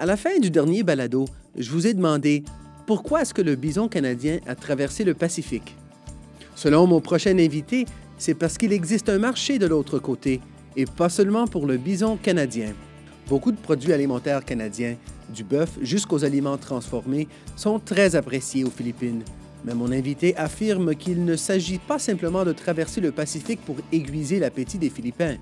[0.00, 1.26] À la fin du dernier balado,
[1.58, 2.42] je vous ai demandé
[2.86, 5.76] pourquoi est-ce que le bison canadien a traversé le Pacifique.
[6.54, 7.84] Selon mon prochain invité,
[8.16, 10.40] c'est parce qu'il existe un marché de l'autre côté,
[10.74, 12.72] et pas seulement pour le bison canadien.
[13.28, 14.96] Beaucoup de produits alimentaires canadiens,
[15.34, 19.22] du bœuf jusqu'aux aliments transformés, sont très appréciés aux Philippines.
[19.66, 24.38] Mais mon invité affirme qu'il ne s'agit pas simplement de traverser le Pacifique pour aiguiser
[24.38, 25.36] l'appétit des Philippins.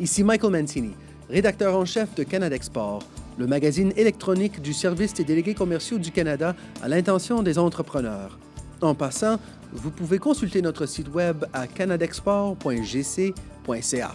[0.00, 0.90] Ici Michael Mancini,
[1.28, 3.04] rédacteur en chef de Canada Export,
[3.40, 8.38] le magazine électronique du Service des délégués commerciaux du Canada à l'intention des entrepreneurs.
[8.82, 9.40] En passant,
[9.72, 14.12] vous pouvez consulter notre site web à canadexport.gc.ca.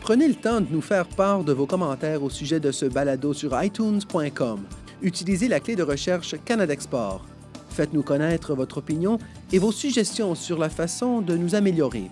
[0.00, 3.32] Prenez le temps de nous faire part de vos commentaires au sujet de ce balado
[3.32, 4.62] sur iTunes.com.
[5.02, 7.24] Utilisez la clé de recherche Canadexport.
[7.70, 9.20] Faites-nous connaître votre opinion
[9.52, 12.10] et vos suggestions sur la façon de nous améliorer.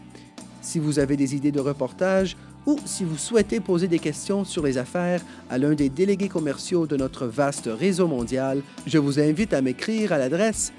[0.61, 4.62] Si vous avez des idées de reportage ou si vous souhaitez poser des questions sur
[4.64, 9.53] les affaires à l'un des délégués commerciaux de notre vaste réseau mondial, je vous invite
[9.53, 10.72] à m'écrire à l'adresse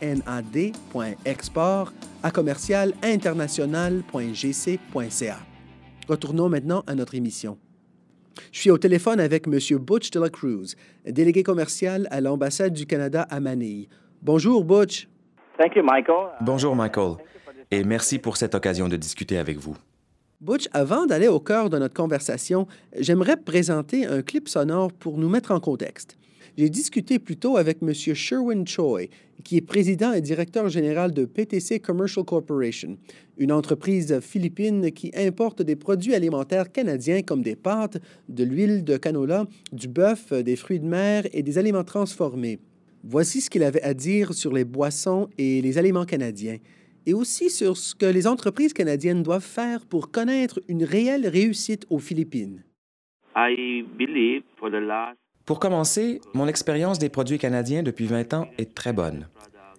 [0.00, 1.92] canad.export
[2.22, 5.36] à commercial international.gc.ca.
[6.08, 7.58] Retournons maintenant à notre émission.
[8.50, 9.58] Je suis au téléphone avec M.
[9.78, 10.74] Butch de la Cruz,
[11.06, 13.88] délégué commercial à l'ambassade du Canada à Manille.
[14.22, 15.08] Bonjour, Butch.
[16.40, 17.16] Bonjour, Michael,
[17.70, 19.76] et merci pour cette occasion de discuter avec vous.
[20.44, 22.66] Butch, avant d'aller au cœur de notre conversation,
[22.98, 26.18] j'aimerais présenter un clip sonore pour nous mettre en contexte.
[26.58, 27.94] J'ai discuté plus tôt avec M.
[27.94, 29.08] Sherwin Choi,
[29.42, 32.98] qui est président et directeur général de PTC Commercial Corporation,
[33.38, 37.96] une entreprise philippine qui importe des produits alimentaires canadiens comme des pâtes,
[38.28, 42.58] de l'huile de canola, du bœuf, des fruits de mer et des aliments transformés.
[43.02, 46.58] Voici ce qu'il avait à dire sur les boissons et les aliments canadiens,
[47.06, 51.86] et aussi sur ce que les entreprises canadiennes doivent faire pour connaître une réelle réussite
[51.90, 52.64] aux Philippines.
[53.36, 58.48] I believe for the last pour commencer, mon expérience des produits canadiens depuis 20 ans
[58.56, 59.28] est très bonne.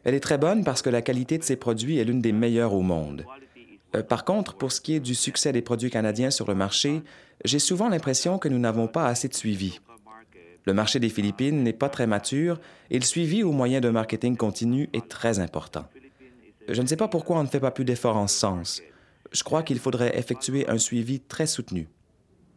[0.04, 2.76] Elle est très bonne parce que la qualité de ces produits est l'une des meilleures
[2.76, 3.26] au monde.
[3.96, 7.02] Euh, par contre, pour ce qui est du succès des produits canadiens sur le marché,
[7.44, 9.80] j'ai souvent l'impression que nous n'avons pas assez de suivi.
[10.66, 12.60] Le marché des Philippines n'est pas très mature
[12.92, 15.86] et le suivi au moyen d'un marketing continu est très important.
[16.68, 18.82] Je ne sais pas pourquoi on ne fait pas plus d'efforts en ce sens.
[19.32, 21.88] Je crois qu'il faudrait effectuer un suivi très soutenu.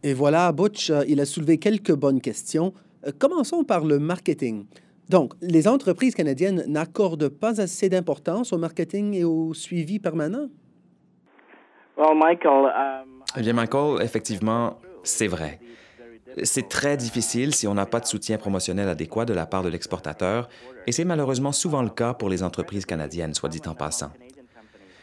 [0.02, 2.72] Et voilà, Butch, euh, il a soulevé quelques bonnes questions.
[3.06, 4.66] Euh, commençons par le marketing.
[5.08, 10.48] Donc, les entreprises canadiennes n'accordent pas assez d'importance au marketing et au suivi permanent?
[11.96, 15.58] Michael, um, eh bien, Michael, effectivement, c'est vrai.
[16.42, 19.68] C'est très difficile si on n'a pas de soutien promotionnel adéquat de la part de
[19.68, 20.48] l'exportateur,
[20.86, 24.12] et c'est malheureusement souvent le cas pour les entreprises canadiennes, soit dit en passant.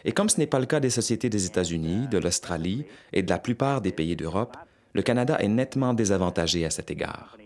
[0.04, 3.30] Et comme ce n'est pas le cas des sociétés des États-Unis, de l'Australie et de
[3.30, 4.56] la plupart des pays d'Europe,
[4.94, 7.38] le Canada est nettement désavantagé à cet égard.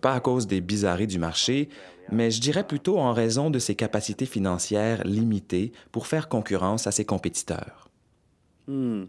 [0.00, 1.68] Pas à cause des bizarreries du marché,
[2.10, 6.92] mais je dirais plutôt en raison de ses capacités financières limitées pour faire concurrence à
[6.92, 7.88] ses compétiteurs.
[8.66, 9.04] Hmm.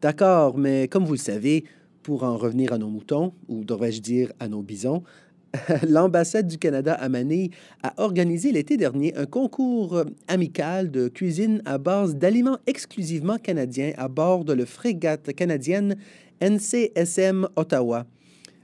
[0.00, 1.64] D'accord, mais comme vous le savez,
[2.02, 5.02] pour en revenir à nos moutons, ou devrais-je dire à nos bisons,
[5.88, 7.50] l'ambassade du Canada à Manille
[7.82, 14.08] a organisé l'été dernier un concours amical de cuisine à base d'aliments exclusivement canadiens à
[14.08, 15.96] bord de la frégate canadienne
[16.40, 18.06] NCSM Ottawa.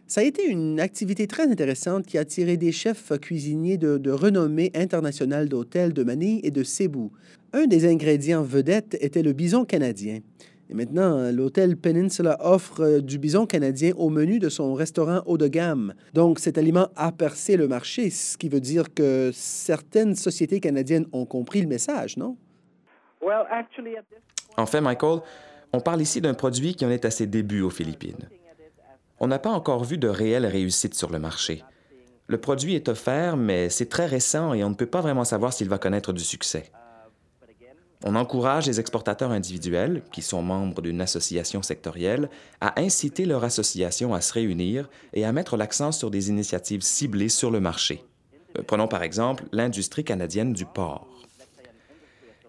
[0.09, 4.71] Ça a été une activité très intéressante qui a attiré des chefs cuisiniers de, renommée
[4.75, 7.09] internationale d'hôtels de Manille et de Cebu.
[7.53, 10.21] Un des ingrédients vedettes était le bison canadien.
[10.69, 15.39] Et maintenant, l'hôtel Peninsula offre euh, du bison canadien au menu de son restaurant haut
[15.39, 15.95] de gamme.
[16.13, 21.07] Donc, cet aliment a percé le marché, ce qui veut dire que certaines sociétés canadiennes
[21.13, 22.37] ont compris le message, non?
[24.57, 25.21] En fait, Michael,
[25.73, 28.29] on parle ici d'un produit qui en est à ses débuts aux Philippines.
[29.21, 31.63] On n'a pas encore vu de réelle réussite sur le marché.
[32.29, 35.53] Le produit est offert, mais c'est très récent et on ne peut pas vraiment savoir
[35.53, 36.71] s'il va connaître du succès.
[38.05, 42.29] On encourage les exportateurs individuels, qui sont membres d'une association sectorielle,
[42.61, 47.29] à inciter leur association à se réunir et à mettre l'accent sur des initiatives ciblées
[47.29, 48.05] sur le marché.
[48.59, 51.07] Euh, prenons par exemple l'industrie canadienne du porc.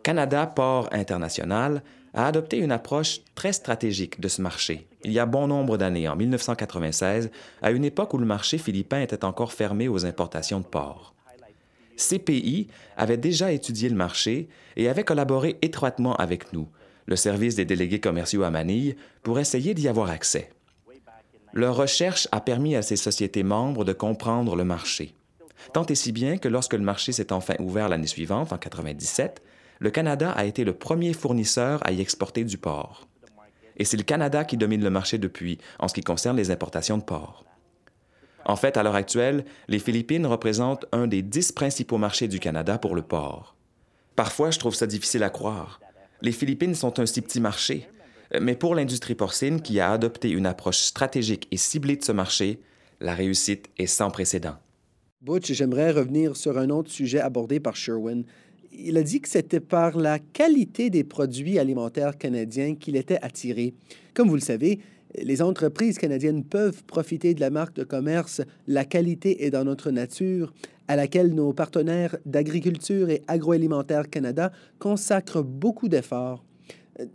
[0.04, 1.82] Canada Port International
[2.14, 6.08] a adopté une approche très stratégique de ce marché il y a bon nombre d'années,
[6.08, 7.32] en 1996,
[7.62, 11.14] à une époque où le marché philippin était encore fermé aux importations de porc.
[11.98, 16.68] CPI avait déjà étudié le marché et avait collaboré étroitement avec nous,
[17.06, 20.50] le service des délégués commerciaux à Manille, pour essayer d'y avoir accès.
[21.54, 25.16] Leur recherche a permis à ces sociétés membres de comprendre le marché.
[25.74, 29.42] Tant et si bien que lorsque le marché s'est enfin ouvert l'année suivante, en 1997,
[29.80, 33.08] le Canada a été le premier fournisseur à y exporter du porc.
[33.78, 36.98] Et c'est le Canada qui domine le marché depuis en ce qui concerne les importations
[36.98, 37.46] de porc.
[38.48, 42.78] En fait, à l'heure actuelle, les Philippines représentent un des dix principaux marchés du Canada
[42.78, 43.56] pour le porc.
[44.16, 45.82] Parfois, je trouve ça difficile à croire.
[46.22, 47.90] Les Philippines sont un si petit marché,
[48.40, 52.62] mais pour l'industrie porcine qui a adopté une approche stratégique et ciblée de ce marché,
[53.02, 54.56] la réussite est sans précédent.
[55.22, 58.24] Butch, j'aimerais revenir sur un autre sujet abordé par Sherwin.
[58.72, 63.74] Il a dit que c'était par la qualité des produits alimentaires canadiens qu'il était attiré.
[64.14, 64.80] Comme vous le savez,
[65.16, 69.92] les entreprises canadiennes peuvent profiter de la marque de commerce La qualité est dans notre
[69.92, 70.54] nature,
[70.88, 76.44] à laquelle nos partenaires d'Agriculture et Agroalimentaire Canada consacrent beaucoup d'efforts.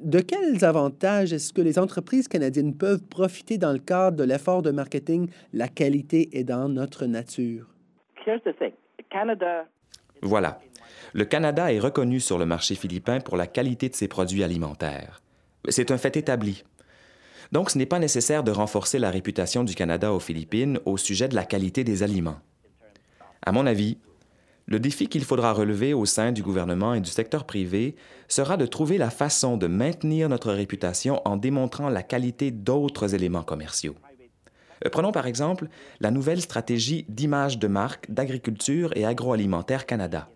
[0.01, 4.63] De quels avantages est-ce que les entreprises canadiennes peuvent profiter dans le cadre de l'effort
[4.63, 7.67] de marketing La qualité est dans notre nature?
[10.23, 10.61] Voilà.
[11.13, 15.21] Le Canada est reconnu sur le marché philippin pour la qualité de ses produits alimentaires.
[15.69, 16.65] C'est un fait établi.
[17.53, 21.29] Donc, ce n'est pas nécessaire de renforcer la réputation du Canada aux Philippines au sujet
[21.29, 22.39] de la qualité des aliments.
[23.45, 23.99] À mon avis,
[24.67, 27.95] le défi qu'il faudra relever au sein du gouvernement et du secteur privé
[28.27, 33.43] sera de trouver la façon de maintenir notre réputation en démontrant la qualité d'autres éléments
[33.43, 33.97] commerciaux.
[34.87, 35.69] Euh, prenons par exemple
[36.01, 40.31] la nouvelle stratégie d'image de marque d'agriculture et agroalimentaire Canada.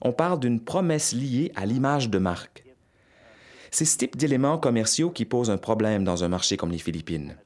[0.00, 2.64] On parle d'une promesse liée à l'image de marque.
[3.70, 7.36] C'est ce type d'éléments commerciaux qui pose un problème dans un marché comme les Philippines.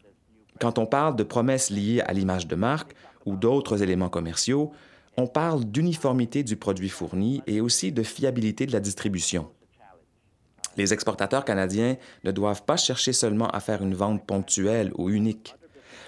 [0.60, 2.94] Quand on parle de promesses liées à l'image de marque
[3.26, 4.72] ou d'autres éléments commerciaux,
[5.16, 9.48] on parle d'uniformité du produit fourni et aussi de fiabilité de la distribution.
[10.76, 15.54] Les exportateurs canadiens ne doivent pas chercher seulement à faire une vente ponctuelle ou unique.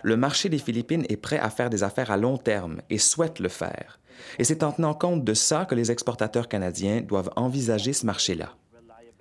[0.03, 3.39] Le marché des Philippines est prêt à faire des affaires à long terme et souhaite
[3.39, 4.01] le faire.
[4.39, 8.55] Et c'est en tenant compte de ça que les exportateurs canadiens doivent envisager ce marché-là.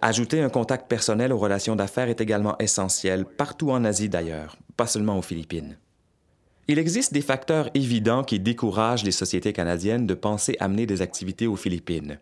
[0.07, 4.85] Ajouter un contact personnel aux relations d'affaires est également essentiel, partout en Asie d'ailleurs, pas
[4.85, 5.79] seulement aux Philippines.
[6.67, 11.47] Il existe des facteurs évidents qui découragent les sociétés canadiennes de penser amener des activités
[11.47, 12.19] aux Philippines.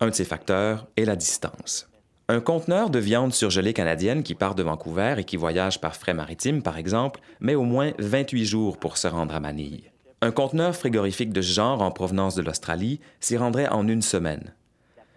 [0.00, 1.88] Un de ces facteurs est la distance.
[2.28, 6.12] Un conteneur de viande surgelée canadienne qui part de Vancouver et qui voyage par frais
[6.12, 9.90] maritimes, par exemple, met au moins 28 jours pour se rendre à Manille.
[10.20, 14.52] Un conteneur frigorifique de ce genre en provenance de l'Australie s'y rendrait en une semaine.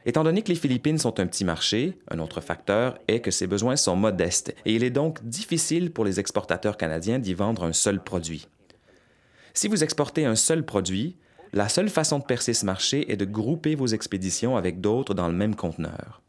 [0.07, 3.47] Étant donné que les Philippines sont un petit marché, un autre facteur est que ses
[3.47, 7.73] besoins sont modestes et il est donc difficile pour les exportateurs canadiens d'y vendre un
[7.73, 8.47] seul produit.
[9.55, 11.15] Si vous exportez un seul produit,
[11.53, 15.27] la seule façon de percer ce marché est de grouper vos expéditions avec d'autres dans
[15.27, 16.21] le même conteneur.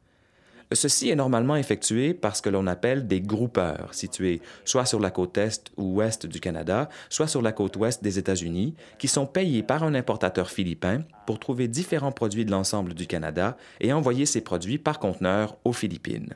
[0.72, 5.10] Ceci est normalement effectué par ce que l'on appelle des groupeurs, situés soit sur la
[5.10, 9.26] côte est ou ouest du Canada, soit sur la côte ouest des États-Unis, qui sont
[9.26, 14.26] payés par un importateur philippin pour trouver différents produits de l'ensemble du Canada et envoyer
[14.26, 16.34] ces produits par conteneur aux Philippines.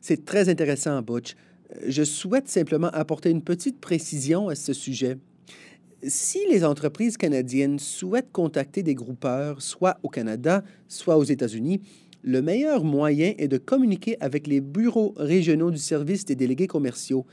[0.00, 1.34] C'est très intéressant, Butch.
[1.86, 5.18] Je souhaite simplement apporter une petite précision à ce sujet.
[6.04, 11.80] Si les entreprises canadiennes souhaitent contacter des groupeurs, soit au Canada, soit aux États-Unis,
[12.22, 17.26] le meilleur moyen est de communiquer avec les bureaux régionaux du service des délégués commerciaux.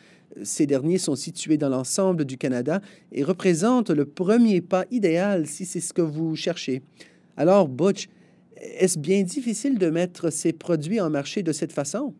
[0.43, 2.81] Ces derniers sont situés dans l'ensemble du Canada
[3.11, 6.81] et représentent le premier pas idéal si c'est ce que vous cherchez.
[7.37, 8.09] Alors, Butch,
[8.57, 12.15] est-ce bien difficile de mettre ces produits en marché de cette façon?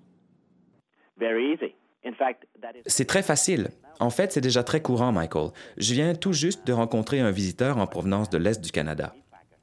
[2.86, 3.70] C'est très facile.
[4.00, 5.50] En fait, c'est déjà très courant, Michael.
[5.77, 9.13] Je viens tout juste de rencontrer un visiteur en provenance de l'Est du Canada,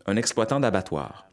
[0.06, 1.30] un exploitant d'abattoir.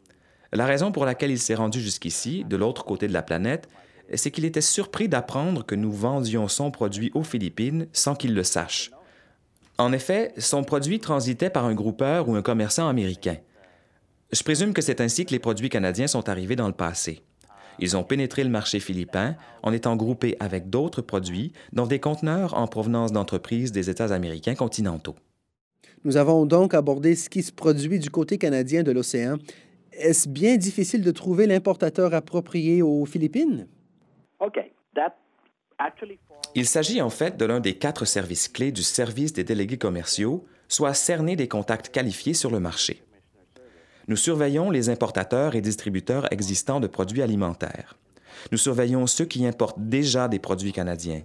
[0.54, 3.68] La raison pour laquelle il s'est rendu jusqu'ici, de l'autre côté de la planète,
[4.14, 8.44] c'est qu'il était surpris d'apprendre que nous vendions son produit aux Philippines sans qu'il le
[8.44, 8.92] sache.
[9.80, 13.38] En effet, son produit transitait par un groupeur ou un commerçant américain.
[14.32, 17.24] Je présume que c'est ainsi que les produits canadiens sont arrivés dans le passé.
[17.80, 22.54] Ils ont pénétré le marché philippin en étant groupés avec d'autres produits dans des conteneurs
[22.54, 25.16] en provenance d'entreprises des États américains continentaux.
[26.04, 29.38] Nous avons donc abordé ce qui se produit du côté canadien de l'océan
[29.98, 33.68] est-ce bien difficile de trouver l'importateur approprié aux Philippines?
[36.56, 40.46] Il s'agit en fait de l'un des quatre services clés du service des délégués commerciaux,
[40.68, 43.04] soit cerner des contacts qualifiés sur le marché.
[44.08, 47.98] Nous surveillons les importateurs et distributeurs existants de produits alimentaires.
[48.52, 51.22] Nous surveillons ceux qui importent déjà des produits canadiens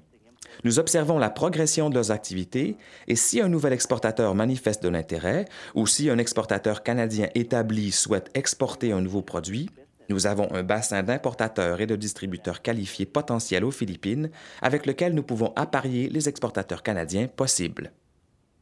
[0.64, 5.44] nous observons la progression de leurs activités et si un nouvel exportateur manifeste de l'intérêt
[5.74, 9.70] ou si un exportateur canadien établi souhaite exporter un nouveau produit,
[10.08, 14.30] nous avons un bassin d'importateurs et de distributeurs qualifiés potentiels aux Philippines
[14.62, 17.92] avec lequel nous pouvons apparier les exportateurs canadiens possibles.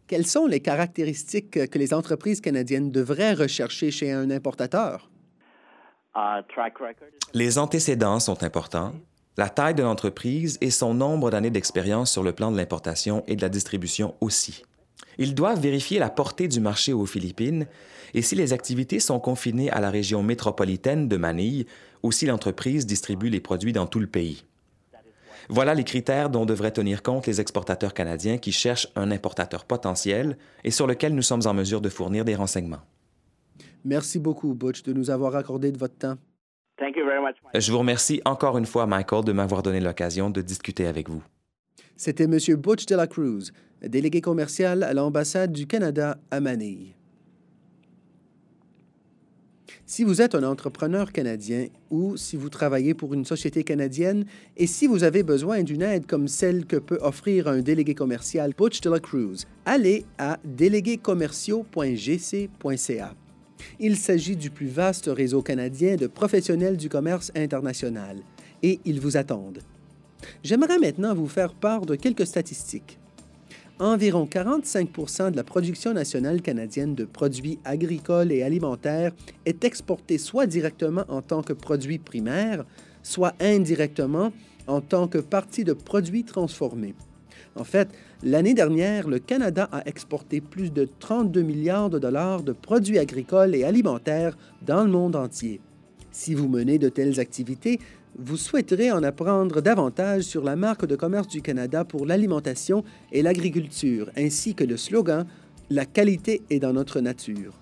[0.07, 5.11] Quelles sont les caractéristiques que les entreprises canadiennes devraient rechercher chez un importateur?
[7.35, 8.93] Les antécédents sont importants
[9.37, 13.37] la taille de l'entreprise et son nombre d'années d'expérience sur le plan de l'importation et
[13.37, 14.63] de la distribution aussi.
[15.19, 17.67] Ils doivent vérifier la portée du marché aux Philippines
[18.15, 21.67] et si les activités sont confinées à la région métropolitaine de Manille
[22.03, 24.45] ou si l'entreprise distribue les produits dans tout le pays.
[25.49, 30.39] Voilà les critères dont devraient tenir compte les exportateurs canadiens qui cherchent un importateur potentiel
[30.65, 32.83] et sur lequel nous sommes en mesure de fournir des renseignements.
[33.85, 36.17] Merci beaucoup, Butch, de nous avoir accordé de votre temps.
[37.55, 41.23] Je vous remercie encore une fois, Michael, de m'avoir donné l'occasion de discuter avec vous.
[41.97, 42.39] C'était M.
[42.57, 43.53] Butch de la Cruz,
[43.83, 46.97] délégué commercial à l'ambassade du Canada à Manille.
[49.89, 54.25] Si vous êtes un entrepreneur canadien ou si vous travaillez pour une société canadienne
[54.57, 58.53] et si vous avez besoin d'une aide comme celle que peut offrir un délégué commercial
[58.59, 63.15] Butch de la Cruz, allez à déléguécommerciaux.gc.ca.
[63.81, 68.19] Il s'agit du plus vaste réseau canadien de professionnels du commerce international
[68.63, 69.61] et ils vous attendent.
[70.43, 72.99] J'aimerais maintenant vous faire part de quelques statistiques
[73.79, 79.13] environ 45% de la production nationale canadienne de produits agricoles et alimentaires
[79.45, 82.65] est exportée soit directement en tant que produit primaire,
[83.03, 84.33] soit indirectement
[84.67, 86.95] en tant que partie de produits transformés.
[87.57, 87.89] En fait,
[88.23, 93.55] l'année dernière, le Canada a exporté plus de 32 milliards de dollars de produits agricoles
[93.55, 95.61] et alimentaires dans le monde entier.
[96.13, 97.81] Si vous menez de telles activités,
[98.19, 103.23] vous souhaiterez en apprendre davantage sur la marque de commerce du Canada pour l'alimentation et
[103.23, 105.27] l'agriculture, ainsi que le slogan
[105.69, 107.55] La qualité est dans notre nature.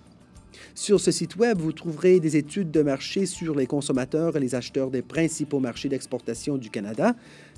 [0.74, 4.54] Sur ce site Web, vous trouverez des études de marché sur les consommateurs et les
[4.54, 7.14] acheteurs des principaux marchés d'exportation du Canada,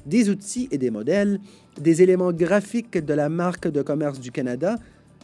[0.06, 1.40] des outils et des modèles,
[1.78, 4.76] des éléments graphiques de la marque de commerce du Canada,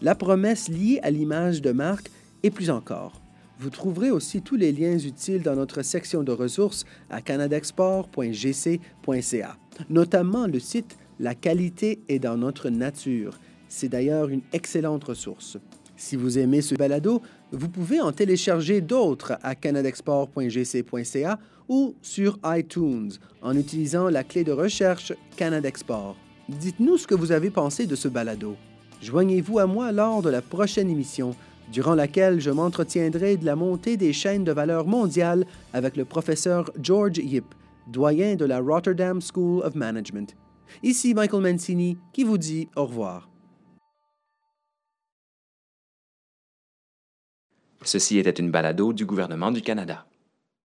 [0.03, 2.11] la promesse liée à l'image de marque
[2.43, 3.23] et plus encore.
[3.59, 9.57] Vous trouverez aussi tous les liens utiles dans notre section de ressources à canadexport.gc.ca,
[9.89, 13.39] notamment le site La qualité est dans notre nature.
[13.69, 15.59] C'est d'ailleurs une excellente ressource.
[15.97, 17.23] Si vous aimez ce balado,
[17.53, 24.53] vous pouvez en télécharger d'autres à canadexport.gc.ca ou sur iTunes en utilisant la clé de
[24.53, 26.17] recherche Canadexport.
[26.49, 28.57] Dites-nous ce que vous avez pensé de ce balado.
[29.01, 31.35] Joignez-vous à moi lors de la prochaine émission
[31.73, 36.71] durant laquelle je m'entretiendrai de la montée des chaînes de valeur mondiale avec le professeur
[36.81, 37.47] George Yip,
[37.87, 40.37] doyen de la Rotterdam School of Management.
[40.83, 43.29] Ici Michael Mancini qui vous dit au revoir.
[47.85, 50.07] Ceci était une balado du gouvernement du Canada.